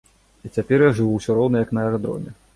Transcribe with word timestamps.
І 0.47 0.49
цяпер 0.55 0.85
я 0.85 0.87
жыву 1.01 1.13
ўсё 1.19 1.37
роўна 1.41 1.63
як 1.65 1.69
на 1.79 1.87
аэрадроме. 1.87 2.37